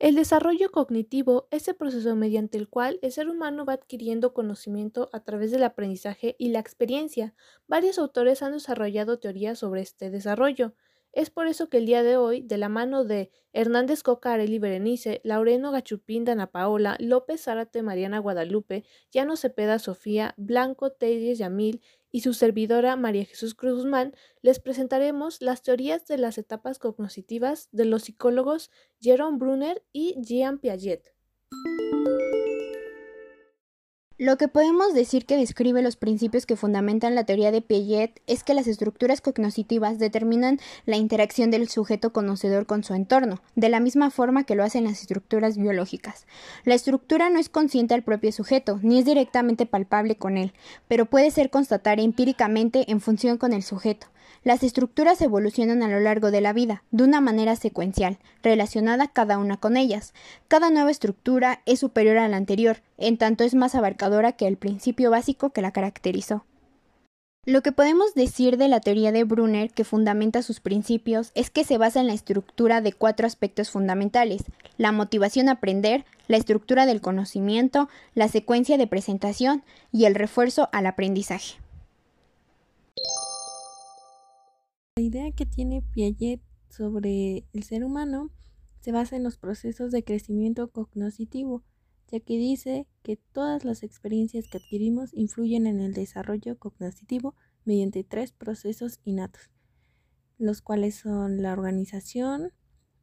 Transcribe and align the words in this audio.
El 0.00 0.16
desarrollo 0.16 0.72
cognitivo 0.72 1.46
es 1.52 1.68
el 1.68 1.76
proceso 1.76 2.16
mediante 2.16 2.58
el 2.58 2.68
cual 2.68 2.98
el 3.02 3.12
ser 3.12 3.28
humano 3.28 3.64
va 3.64 3.74
adquiriendo 3.74 4.34
conocimiento 4.34 5.10
a 5.12 5.22
través 5.22 5.52
del 5.52 5.62
aprendizaje 5.62 6.34
y 6.40 6.48
la 6.48 6.58
experiencia. 6.58 7.34
Varios 7.68 7.96
autores 8.00 8.42
han 8.42 8.50
desarrollado 8.54 9.20
teorías 9.20 9.60
sobre 9.60 9.82
este 9.82 10.10
desarrollo. 10.10 10.74
Es 11.12 11.30
por 11.30 11.48
eso 11.48 11.68
que 11.68 11.78
el 11.78 11.86
día 11.86 12.02
de 12.02 12.16
hoy, 12.16 12.42
de 12.42 12.56
la 12.56 12.68
mano 12.68 13.04
de 13.04 13.30
Hernández 13.52 14.02
Coca, 14.02 14.32
Areli 14.32 14.58
Berenice, 14.58 15.20
Laureno 15.24 15.72
Gachupín, 15.72 16.24
Dana 16.24 16.50
Paola, 16.52 16.96
López 17.00 17.42
Zárate, 17.42 17.82
Mariana 17.82 18.20
Guadalupe, 18.20 18.84
Llano 19.10 19.36
Cepeda, 19.36 19.78
Sofía, 19.78 20.34
Blanco, 20.36 20.92
Telles 20.92 21.38
Yamil 21.38 21.82
y 22.12 22.20
su 22.20 22.32
servidora 22.34 22.96
María 22.96 23.24
Jesús 23.24 23.54
Cruzman, 23.54 24.14
les 24.42 24.60
presentaremos 24.60 25.42
las 25.42 25.62
teorías 25.62 26.06
de 26.06 26.18
las 26.18 26.38
etapas 26.38 26.78
cognitivas 26.78 27.68
de 27.72 27.84
los 27.84 28.02
psicólogos 28.02 28.70
Jerome 29.00 29.38
Brunner 29.38 29.82
y 29.92 30.16
Jean 30.22 30.58
Piaget. 30.58 31.12
Lo 34.20 34.36
que 34.36 34.48
podemos 34.48 34.92
decir 34.92 35.24
que 35.24 35.38
describe 35.38 35.80
los 35.80 35.96
principios 35.96 36.44
que 36.44 36.54
fundamentan 36.54 37.14
la 37.14 37.24
teoría 37.24 37.52
de 37.52 37.62
Piaget 37.62 38.20
es 38.26 38.44
que 38.44 38.52
las 38.52 38.66
estructuras 38.66 39.22
cognitivas 39.22 39.98
determinan 39.98 40.60
la 40.84 40.98
interacción 40.98 41.50
del 41.50 41.70
sujeto 41.70 42.12
conocedor 42.12 42.66
con 42.66 42.84
su 42.84 42.92
entorno, 42.92 43.40
de 43.54 43.70
la 43.70 43.80
misma 43.80 44.10
forma 44.10 44.44
que 44.44 44.54
lo 44.54 44.62
hacen 44.62 44.84
las 44.84 45.00
estructuras 45.00 45.56
biológicas. 45.56 46.26
La 46.66 46.74
estructura 46.74 47.30
no 47.30 47.38
es 47.38 47.48
consciente 47.48 47.94
al 47.94 48.02
propio 48.02 48.30
sujeto, 48.30 48.78
ni 48.82 48.98
es 48.98 49.06
directamente 49.06 49.64
palpable 49.64 50.16
con 50.16 50.36
él, 50.36 50.52
pero 50.86 51.06
puede 51.06 51.30
ser 51.30 51.48
constatada 51.48 52.02
empíricamente 52.02 52.92
en 52.92 53.00
función 53.00 53.38
con 53.38 53.54
el 53.54 53.62
sujeto. 53.62 54.08
Las 54.42 54.62
estructuras 54.62 55.20
evolucionan 55.20 55.82
a 55.82 55.88
lo 55.88 56.00
largo 56.00 56.30
de 56.30 56.40
la 56.40 56.52
vida, 56.52 56.82
de 56.90 57.04
una 57.04 57.20
manera 57.20 57.56
secuencial, 57.56 58.18
relacionada 58.42 59.08
cada 59.08 59.38
una 59.38 59.58
con 59.58 59.76
ellas. 59.76 60.14
Cada 60.48 60.70
nueva 60.70 60.90
estructura 60.90 61.60
es 61.66 61.80
superior 61.80 62.16
a 62.18 62.28
la 62.28 62.36
anterior, 62.36 62.82
en 62.96 63.18
tanto 63.18 63.44
es 63.44 63.54
más 63.54 63.74
abarcadora 63.74 64.32
que 64.32 64.46
el 64.46 64.56
principio 64.56 65.10
básico 65.10 65.50
que 65.50 65.62
la 65.62 65.72
caracterizó. 65.72 66.44
Lo 67.46 67.62
que 67.62 67.72
podemos 67.72 68.12
decir 68.12 68.58
de 68.58 68.68
la 68.68 68.80
teoría 68.80 69.12
de 69.12 69.24
Brunner 69.24 69.70
que 69.70 69.84
fundamenta 69.84 70.42
sus 70.42 70.60
principios 70.60 71.32
es 71.34 71.48
que 71.48 71.64
se 71.64 71.78
basa 71.78 72.00
en 72.00 72.06
la 72.06 72.12
estructura 72.12 72.82
de 72.82 72.92
cuatro 72.92 73.26
aspectos 73.26 73.70
fundamentales, 73.70 74.44
la 74.76 74.92
motivación 74.92 75.48
a 75.48 75.52
aprender, 75.52 76.04
la 76.28 76.36
estructura 76.36 76.84
del 76.84 77.00
conocimiento, 77.00 77.88
la 78.14 78.28
secuencia 78.28 78.76
de 78.76 78.86
presentación 78.86 79.64
y 79.90 80.04
el 80.04 80.16
refuerzo 80.16 80.68
al 80.72 80.84
aprendizaje. 80.84 81.54
Idea 85.10 85.32
que 85.32 85.44
tiene 85.44 85.82
Piaget 85.82 86.40
sobre 86.68 87.44
el 87.52 87.64
ser 87.64 87.84
humano 87.84 88.30
se 88.78 88.92
basa 88.92 89.16
en 89.16 89.24
los 89.24 89.38
procesos 89.38 89.90
de 89.90 90.04
crecimiento 90.04 90.70
cognitivo, 90.70 91.64
ya 92.12 92.20
que 92.20 92.38
dice 92.38 92.86
que 93.02 93.16
todas 93.16 93.64
las 93.64 93.82
experiencias 93.82 94.46
que 94.46 94.58
adquirimos 94.58 95.12
influyen 95.12 95.66
en 95.66 95.80
el 95.80 95.94
desarrollo 95.94 96.56
cognitivo 96.58 97.34
mediante 97.64 98.04
tres 98.04 98.30
procesos 98.30 99.00
innatos, 99.04 99.50
los 100.38 100.62
cuales 100.62 100.94
son 100.94 101.42
la 101.42 101.52
organización, 101.52 102.52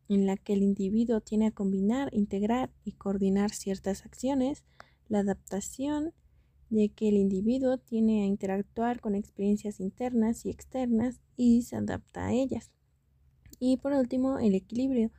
en 0.08 0.26
la 0.26 0.38
que 0.38 0.54
el 0.54 0.64
individuo 0.64 1.20
tiene 1.20 1.48
a 1.48 1.52
combinar, 1.52 2.10
integrar 2.14 2.72
y 2.86 2.94
coordinar 2.94 3.52
ciertas 3.52 4.06
acciones, 4.06 4.64
la 5.10 5.20
adaptación, 5.20 6.14
ya 6.70 6.88
que 6.90 7.10
el 7.10 7.16
individuo 7.16 7.78
tiene 7.78 8.24
a 8.24 8.26
interactuar 8.26 9.00
con 9.00 9.16
experiencias 9.16 9.80
internas 9.80 10.46
y 10.46 10.50
externas 10.50 11.22
y 11.36 11.64
se 11.64 11.76
adapta 11.76 12.28
a 12.28 12.34
ellas. 12.34 12.72
Y 13.60 13.78
por 13.78 13.94
último, 13.94 14.40
el 14.40 14.56
equilibrio. 14.56 15.12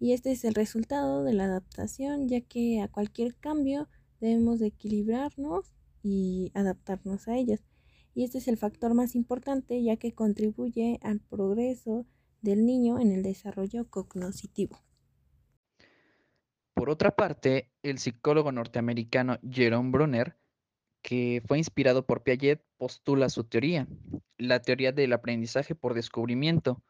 Y 0.00 0.12
este 0.12 0.32
es 0.32 0.44
el 0.44 0.54
resultado 0.54 1.24
de 1.24 1.32
la 1.32 1.44
adaptación, 1.44 2.28
ya 2.28 2.40
que 2.40 2.80
a 2.80 2.88
cualquier 2.88 3.34
cambio 3.34 3.88
debemos 4.20 4.60
de 4.60 4.68
equilibrarnos 4.68 5.72
y 6.02 6.50
adaptarnos 6.54 7.28
a 7.28 7.36
ellas. 7.36 7.60
Y 8.14 8.24
este 8.24 8.38
es 8.38 8.48
el 8.48 8.56
factor 8.56 8.94
más 8.94 9.14
importante, 9.14 9.82
ya 9.82 9.96
que 9.96 10.12
contribuye 10.12 10.98
al 11.02 11.20
progreso 11.20 12.06
del 12.40 12.64
niño 12.64 12.98
en 12.98 13.12
el 13.12 13.22
desarrollo 13.22 13.88
cognitivo. 13.88 14.78
Por 16.74 16.90
otra 16.90 17.16
parte, 17.16 17.72
el 17.82 17.98
psicólogo 17.98 18.52
norteamericano 18.52 19.38
Jerome 19.48 19.90
Brunner 19.90 20.36
que 21.02 21.42
fue 21.46 21.58
inspirado 21.58 22.06
por 22.06 22.22
Piaget, 22.22 22.62
postula 22.76 23.28
su 23.28 23.44
teoría, 23.44 23.86
la 24.36 24.60
teoría 24.60 24.92
del 24.92 25.12
aprendizaje 25.12 25.74
por 25.74 25.94
descubrimiento, 25.94 26.82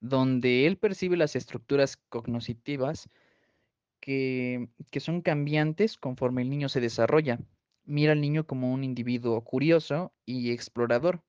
donde 0.00 0.66
él 0.66 0.78
percibe 0.78 1.16
las 1.16 1.36
estructuras 1.36 1.96
cognitivas 2.08 3.10
que, 4.00 4.68
son 4.98 5.20
cambiantes 5.20 5.96
conforme 5.96 6.42
el 6.42 6.50
niño 6.50 6.68
se 6.68 6.80
desarrolla. 6.80 7.38
Mira 7.84 8.12
al 8.12 8.20
niño 8.20 8.46
como 8.46 8.72
un 8.72 8.84
individuo 8.84 9.42
curioso 9.44 10.12
y 10.24 10.52
explorador. 10.52 11.22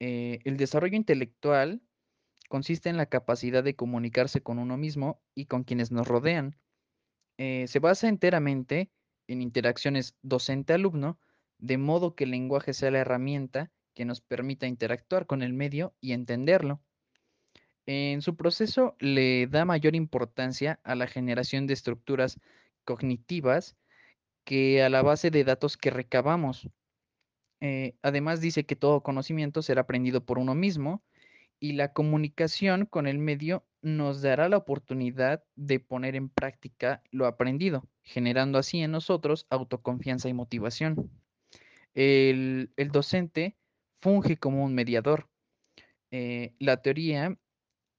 Eh, 0.00 0.40
el 0.44 0.56
desarrollo 0.56 0.96
intelectual 0.96 1.82
consiste 2.48 2.90
en 2.90 2.96
la 2.96 3.06
capacidad 3.06 3.64
de 3.64 3.76
comunicarse 3.76 4.42
con 4.42 4.58
uno 4.58 4.76
mismo 4.76 5.22
y 5.34 5.46
con 5.46 5.64
quienes 5.64 5.90
nos 5.90 6.06
rodean. 6.06 6.58
Eh, 7.38 7.66
se 7.68 7.78
basa 7.78 8.08
enteramente 8.08 8.90
en 9.28 9.42
interacciones 9.42 10.16
docente-alumno, 10.22 11.18
de 11.58 11.78
modo 11.78 12.14
que 12.14 12.24
el 12.24 12.30
lenguaje 12.30 12.74
sea 12.74 12.90
la 12.90 12.98
herramienta 12.98 13.70
que 13.94 14.04
nos 14.04 14.20
permita 14.20 14.66
interactuar 14.66 15.26
con 15.26 15.42
el 15.42 15.52
medio 15.52 15.94
y 16.00 16.12
entenderlo. 16.12 16.82
En 17.86 18.22
su 18.22 18.36
proceso 18.36 18.96
le 19.00 19.46
da 19.48 19.64
mayor 19.64 19.96
importancia 19.96 20.80
a 20.84 20.94
la 20.94 21.06
generación 21.06 21.66
de 21.66 21.74
estructuras 21.74 22.38
cognitivas 22.84 23.76
que 24.44 24.82
a 24.82 24.88
la 24.88 25.02
base 25.02 25.30
de 25.30 25.44
datos 25.44 25.76
que 25.76 25.90
recabamos. 25.90 26.68
Eh, 27.60 27.96
además 28.02 28.40
dice 28.40 28.66
que 28.66 28.76
todo 28.76 29.02
conocimiento 29.02 29.62
será 29.62 29.82
aprendido 29.82 30.24
por 30.24 30.38
uno 30.38 30.54
mismo 30.54 31.02
y 31.62 31.74
la 31.74 31.92
comunicación 31.92 32.86
con 32.86 33.06
el 33.06 33.18
medio 33.18 33.64
nos 33.82 34.20
dará 34.20 34.48
la 34.48 34.56
oportunidad 34.56 35.44
de 35.54 35.78
poner 35.78 36.16
en 36.16 36.28
práctica 36.28 37.04
lo 37.12 37.24
aprendido, 37.24 37.88
generando 38.02 38.58
así 38.58 38.80
en 38.80 38.90
nosotros 38.90 39.46
autoconfianza 39.48 40.28
y 40.28 40.34
motivación. 40.34 41.12
El, 41.94 42.72
docente 42.90 43.56
funge 44.00 44.38
como 44.38 44.64
un 44.64 44.74
mediador. 44.74 45.28
Eh, 46.10 46.52
la 46.58 46.82
teoría 46.82 47.38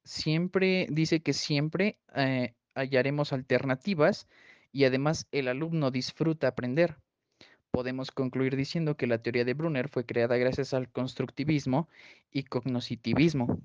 siempre 0.04 0.86
dice 0.92 1.22
que 1.22 1.32
siempre 1.32 2.02
eh, 2.18 2.56
hallaremos 2.76 3.32
alternativas 3.32 4.28
y 4.74 4.84
además 4.84 5.26
el 5.32 5.48
alumno 5.48 5.90
disfruta 5.90 6.50
aprender 6.50 6.98
podemos 7.74 8.12
concluir 8.12 8.56
diciendo 8.56 8.96
que 8.96 9.08
la 9.08 9.18
teoría 9.18 9.46
de 9.46 9.56
Brunner 9.56 9.90
fue 9.90 10.06
creada 10.06 10.38
gracias 10.38 10.76
al 10.76 10.90
constructivismo 10.90 11.90
y 12.32 12.44
cognoscitivismo. 12.44 13.58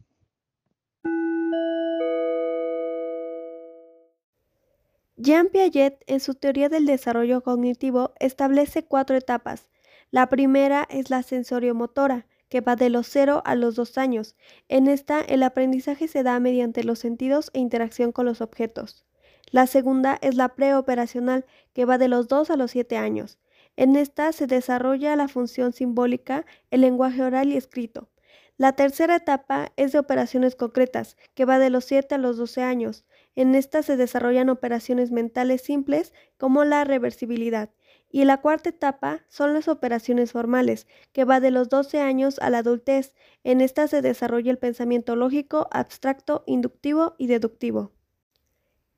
Jean 5.19 5.48
Piaget, 5.48 6.02
en 6.06 6.20
su 6.20 6.34
teoría 6.34 6.70
del 6.70 6.86
desarrollo 6.86 7.42
cognitivo, 7.42 8.14
establece 8.19 8.82
cuatro 8.82 9.14
etapas. 9.14 9.69
La 10.10 10.30
primera 10.30 10.88
es 10.88 11.10
la 11.10 11.22
sensoriomotora, 11.22 12.25
que 12.48 12.62
va 12.62 12.76
de 12.76 12.88
los 12.88 13.08
0 13.08 13.42
a 13.44 13.54
los 13.56 13.75
2 13.75 13.98
años. 13.98 14.36
En 14.69 14.88
esta, 14.88 15.20
el 15.20 15.42
aprendizaje 15.42 16.08
se 16.08 16.22
da 16.22 16.40
mediante 16.40 16.82
los 16.82 16.98
sentidos 16.98 17.50
e 17.52 17.58
interacción 17.58 18.12
con 18.12 18.25
los 18.25 18.40
objetos. 18.40 19.04
La 19.50 19.66
segunda 19.66 20.19
es 20.22 20.34
la 20.34 20.54
preoperacional, 20.54 21.44
que 21.75 21.84
va 21.84 21.98
de 21.98 22.08
los 22.08 22.26
2 22.28 22.50
a 22.50 22.56
los 22.56 22.70
7 22.70 22.96
años. 22.96 23.38
En 23.78 23.94
esta 23.94 24.32
se 24.32 24.48
desarrolla 24.48 25.14
la 25.14 25.28
función 25.28 25.72
simbólica, 25.72 26.44
el 26.72 26.80
lenguaje 26.80 27.22
oral 27.22 27.52
y 27.52 27.56
escrito. 27.56 28.08
La 28.56 28.72
tercera 28.72 29.14
etapa 29.14 29.70
es 29.76 29.92
de 29.92 30.00
operaciones 30.00 30.56
concretas, 30.56 31.16
que 31.36 31.44
va 31.44 31.60
de 31.60 31.70
los 31.70 31.84
7 31.84 32.16
a 32.16 32.19
los 32.19 32.36
12 32.38 32.60
años. 32.60 33.04
En 33.36 33.54
esta 33.54 33.84
se 33.84 33.96
desarrollan 33.96 34.50
operaciones 34.50 35.12
mentales 35.12 35.62
simples 35.62 36.12
como 36.38 36.64
la 36.64 36.82
reversibilidad. 36.82 37.70
Y 38.10 38.25
la 38.25 38.40
cuarta 38.40 38.70
etapa 38.70 39.25
son 39.28 39.54
las 39.54 39.69
operaciones 39.69 40.32
formales, 40.32 40.88
que 41.12 41.24
va 41.24 41.38
de 41.38 41.52
los 41.52 41.69
12 41.69 42.00
años 42.00 42.40
a 42.40 42.50
la 42.50 42.58
adultez. 42.58 43.14
En 43.44 43.60
esta 43.60 43.86
se 43.86 44.02
desarrolla 44.02 44.50
el 44.50 44.58
pensamiento 44.58 45.14
lógico, 45.14 45.69
abstracto, 45.70 46.42
inductivo 46.48 47.14
y 47.16 47.28
deductivo. 47.28 47.92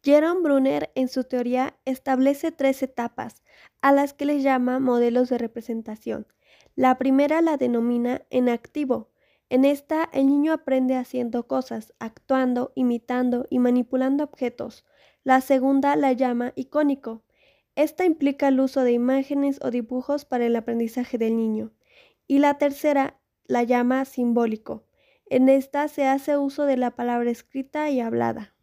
Jerome 0.03 0.41
Brunner 0.41 0.91
en 0.95 1.09
su 1.09 1.25
teoría 1.25 1.79
establece 1.85 2.53
tres 2.53 2.83
etapas, 2.83 3.43
a 3.83 3.93
las 3.93 4.15
que 4.15 4.25
le 4.25 4.41
llama 4.41 4.79
modelos 4.79 5.29
de 5.29 5.37
representación. 5.37 6.27
La 6.75 6.97
primera 6.97 7.43
la 7.43 7.59
denomina 7.59 8.23
en 8.31 8.49
activo. 8.49 9.11
En 9.51 9.67
esta 9.67 10.09
el 10.15 10.27
niño 10.27 10.55
aprende 10.55 10.97
haciendo 10.97 11.47
cosas, 11.47 11.93
actuando, 11.99 12.73
imitando 12.75 13.47
y 13.51 13.59
manipulando 13.59 14.25
objetos. 14.25 14.87
La 15.23 15.43
segunda 15.43 15.95
la 15.97 16.13
llama 16.13 16.55
icónico. 16.57 17.23
Esta 17.77 18.07
implica 18.07 18.49
el 18.49 18.59
uso 18.59 18.85
de 18.85 18.93
imágenes 18.93 19.59
o 19.63 19.71
dibujos 19.71 20.25
para 20.25 20.47
el 20.47 20.57
aprendizaje 20.57 21.19
del 21.19 21.37
niño. 21.37 21.73
Y 22.27 22.39
la 22.39 22.57
tercera 22.57 23.21
la 23.45 23.65
llama 23.65 24.07
simbólico. 24.07 24.87
En 25.27 25.51
esta 25.51 25.89
se 25.89 26.07
hace 26.07 26.39
uso 26.39 26.65
de 26.65 26.79
la 26.79 26.93
palabra 26.93 27.31
escrita 27.31 27.91
y 27.91 28.01
hablada. 28.01 28.55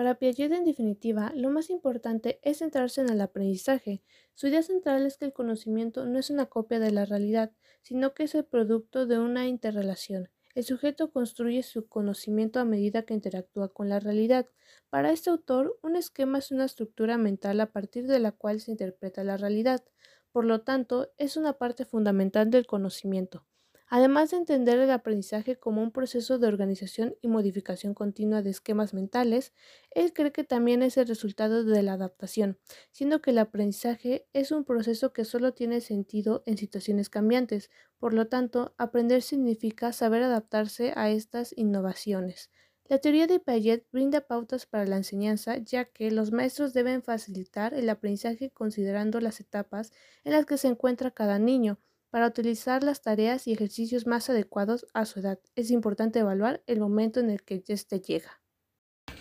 Para 0.00 0.14
Piaget, 0.14 0.50
en 0.52 0.64
definitiva, 0.64 1.30
lo 1.34 1.50
más 1.50 1.68
importante 1.68 2.40
es 2.42 2.60
centrarse 2.60 3.02
en 3.02 3.10
el 3.10 3.20
aprendizaje. 3.20 4.02
Su 4.32 4.46
idea 4.46 4.62
central 4.62 5.04
es 5.04 5.18
que 5.18 5.26
el 5.26 5.34
conocimiento 5.34 6.06
no 6.06 6.18
es 6.18 6.30
una 6.30 6.46
copia 6.46 6.78
de 6.78 6.90
la 6.90 7.04
realidad, 7.04 7.52
sino 7.82 8.14
que 8.14 8.22
es 8.22 8.34
el 8.34 8.46
producto 8.46 9.04
de 9.04 9.18
una 9.18 9.46
interrelación. 9.46 10.30
El 10.54 10.64
sujeto 10.64 11.12
construye 11.12 11.62
su 11.62 11.86
conocimiento 11.86 12.60
a 12.60 12.64
medida 12.64 13.02
que 13.02 13.12
interactúa 13.12 13.74
con 13.74 13.90
la 13.90 14.00
realidad. 14.00 14.46
Para 14.88 15.12
este 15.12 15.28
autor, 15.28 15.78
un 15.82 15.96
esquema 15.96 16.38
es 16.38 16.50
una 16.50 16.64
estructura 16.64 17.18
mental 17.18 17.60
a 17.60 17.70
partir 17.70 18.06
de 18.06 18.20
la 18.20 18.32
cual 18.32 18.60
se 18.60 18.70
interpreta 18.70 19.22
la 19.22 19.36
realidad. 19.36 19.84
Por 20.32 20.46
lo 20.46 20.62
tanto, 20.62 21.12
es 21.18 21.36
una 21.36 21.58
parte 21.58 21.84
fundamental 21.84 22.48
del 22.48 22.66
conocimiento. 22.66 23.44
Además 23.92 24.30
de 24.30 24.36
entender 24.36 24.78
el 24.78 24.90
aprendizaje 24.92 25.58
como 25.58 25.82
un 25.82 25.90
proceso 25.90 26.38
de 26.38 26.46
organización 26.46 27.16
y 27.22 27.26
modificación 27.26 27.92
continua 27.92 28.40
de 28.40 28.50
esquemas 28.50 28.94
mentales, 28.94 29.52
él 29.90 30.12
cree 30.12 30.30
que 30.30 30.44
también 30.44 30.84
es 30.84 30.96
el 30.96 31.08
resultado 31.08 31.64
de 31.64 31.82
la 31.82 31.94
adaptación, 31.94 32.56
siendo 32.92 33.20
que 33.20 33.30
el 33.32 33.38
aprendizaje 33.38 34.28
es 34.32 34.52
un 34.52 34.64
proceso 34.64 35.12
que 35.12 35.24
solo 35.24 35.54
tiene 35.54 35.80
sentido 35.80 36.44
en 36.46 36.56
situaciones 36.56 37.10
cambiantes. 37.10 37.68
Por 37.98 38.14
lo 38.14 38.28
tanto, 38.28 38.74
aprender 38.78 39.22
significa 39.22 39.92
saber 39.92 40.22
adaptarse 40.22 40.92
a 40.94 41.10
estas 41.10 41.52
innovaciones. 41.56 42.50
La 42.84 42.98
teoría 42.98 43.26
de 43.26 43.40
Piaget 43.40 43.86
brinda 43.90 44.20
pautas 44.20 44.66
para 44.66 44.86
la 44.86 44.98
enseñanza, 44.98 45.56
ya 45.58 45.84
que 45.86 46.12
los 46.12 46.30
maestros 46.30 46.72
deben 46.74 47.02
facilitar 47.02 47.74
el 47.74 47.88
aprendizaje 47.88 48.50
considerando 48.50 49.20
las 49.20 49.40
etapas 49.40 49.92
en 50.22 50.32
las 50.32 50.46
que 50.46 50.58
se 50.58 50.68
encuentra 50.68 51.10
cada 51.10 51.38
niño, 51.40 51.80
para 52.10 52.26
utilizar 52.26 52.82
las 52.82 53.02
tareas 53.02 53.46
y 53.46 53.52
ejercicios 53.52 54.06
más 54.06 54.28
adecuados 54.28 54.86
a 54.94 55.04
su 55.04 55.20
edad, 55.20 55.38
es 55.54 55.70
importante 55.70 56.18
evaluar 56.18 56.62
el 56.66 56.80
momento 56.80 57.20
en 57.20 57.30
el 57.30 57.42
que 57.42 57.62
éste 57.68 58.00
llega. 58.00 58.40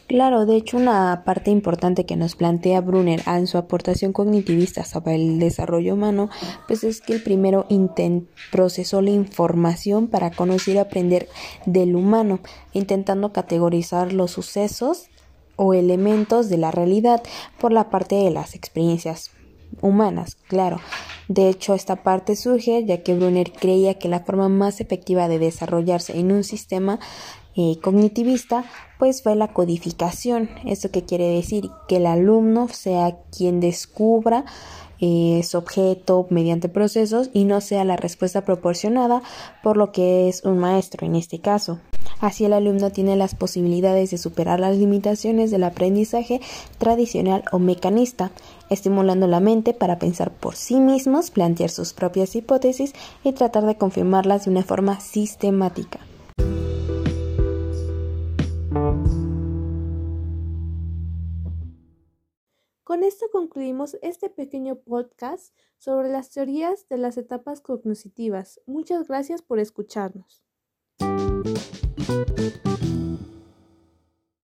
Claro, 0.09 0.47
de 0.47 0.55
hecho 0.55 0.77
una 0.77 1.23
parte 1.23 1.51
importante 1.51 2.07
que 2.07 2.15
nos 2.15 2.35
plantea 2.35 2.81
Brunner 2.81 3.21
en 3.27 3.45
su 3.45 3.59
aportación 3.59 4.11
cognitivista 4.11 4.83
sobre 4.83 5.13
el 5.13 5.37
desarrollo 5.37 5.93
humano, 5.93 6.31
pues 6.67 6.83
es 6.83 6.99
que 6.99 7.13
el 7.13 7.21
primero 7.21 7.67
procesó 8.51 9.03
la 9.03 9.11
información 9.11 10.07
para 10.07 10.31
conocer 10.31 10.75
y 10.75 10.77
aprender 10.79 11.29
del 11.67 11.95
humano, 11.95 12.39
intentando 12.73 13.31
categorizar 13.31 14.11
los 14.11 14.31
sucesos 14.31 15.09
o 15.57 15.75
elementos 15.75 16.49
de 16.49 16.57
la 16.57 16.71
realidad 16.71 17.21
por 17.59 17.71
la 17.71 17.91
parte 17.91 18.15
de 18.15 18.31
las 18.31 18.55
experiencias 18.55 19.29
humanas, 19.79 20.37
claro. 20.47 20.79
De 21.29 21.47
hecho, 21.47 21.75
esta 21.75 21.97
parte 21.97 22.35
surge 22.35 22.83
ya 22.85 23.03
que 23.03 23.13
Brunner 23.13 23.51
creía 23.51 23.99
que 23.99 24.09
la 24.09 24.21
forma 24.21 24.49
más 24.49 24.81
efectiva 24.81 25.27
de 25.27 25.37
desarrollarse 25.37 26.19
en 26.19 26.31
un 26.31 26.43
sistema 26.43 26.99
eh, 27.55 27.77
cognitivista 27.83 28.65
pues 28.97 29.21
fue 29.21 29.35
la 29.35 29.53
codificación. 29.53 30.49
¿Esto 30.65 30.89
qué 30.89 31.05
quiere 31.05 31.27
decir? 31.27 31.69
Que 31.87 31.97
el 31.97 32.07
alumno 32.07 32.67
sea 32.67 33.19
quien 33.29 33.59
descubra 33.59 34.43
eh, 34.99 35.41
su 35.43 35.59
objeto 35.59 36.25
mediante 36.31 36.67
procesos 36.67 37.29
y 37.31 37.45
no 37.45 37.61
sea 37.61 37.85
la 37.85 37.95
respuesta 37.95 38.43
proporcionada 38.43 39.21
por 39.61 39.77
lo 39.77 39.91
que 39.91 40.29
es 40.29 40.43
un 40.43 40.57
maestro 40.57 41.05
en 41.05 41.15
este 41.15 41.39
caso. 41.39 41.79
Así 42.19 42.45
el 42.45 42.53
alumno 42.53 42.91
tiene 42.91 43.15
las 43.15 43.35
posibilidades 43.35 44.11
de 44.11 44.17
superar 44.17 44.59
las 44.59 44.77
limitaciones 44.77 45.51
del 45.51 45.63
aprendizaje 45.63 46.41
tradicional 46.77 47.43
o 47.51 47.59
mecanista, 47.59 48.31
estimulando 48.69 49.27
la 49.27 49.39
mente 49.39 49.73
para 49.73 49.99
pensar 49.99 50.31
por 50.31 50.55
sí 50.55 50.79
mismos, 50.79 51.31
plantear 51.31 51.69
sus 51.69 51.93
propias 51.93 52.35
hipótesis 52.35 52.93
y 53.23 53.33
tratar 53.33 53.65
de 53.65 53.77
confirmarlas 53.77 54.45
de 54.45 54.51
una 54.51 54.63
forma 54.63 54.99
sistemática. 54.99 55.99
Con 62.89 63.03
esto 63.03 63.27
concluimos 63.31 63.97
este 64.01 64.31
pequeño 64.31 64.79
podcast 64.79 65.55
sobre 65.77 66.09
las 66.09 66.31
teorías 66.31 66.87
de 66.89 66.97
las 66.97 67.17
etapas 67.17 67.61
cognitivas. 67.61 68.59
Muchas 68.65 69.07
gracias 69.07 69.43
por 69.43 69.59
escucharnos. 69.59 70.43
Thank 72.09 72.65
you. 72.65 73.08